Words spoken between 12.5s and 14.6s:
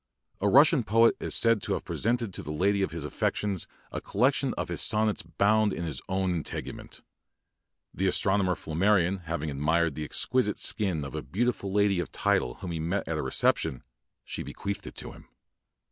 whom he met at a reception, she